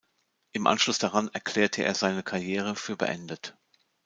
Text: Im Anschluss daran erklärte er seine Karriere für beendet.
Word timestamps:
Im 0.53 0.65
Anschluss 0.65 0.97
daran 0.97 1.29
erklärte 1.31 1.83
er 1.83 1.93
seine 1.93 2.23
Karriere 2.23 2.75
für 2.75 2.97
beendet. 2.97 3.55